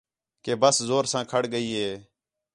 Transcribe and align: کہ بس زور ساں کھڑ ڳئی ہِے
کہ 0.43 0.51
بس 0.61 0.75
زور 0.89 1.03
ساں 1.11 1.23
کھڑ 1.31 1.41
ڳئی 1.53 1.67
ہِے 1.79 1.89